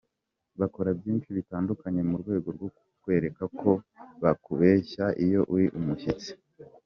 [0.59, 3.71] Bakora byinshi bitandukanye mu rwego rwo kukwereka ko
[4.21, 6.29] bakubashye iyo uri ‘umushyitsi’.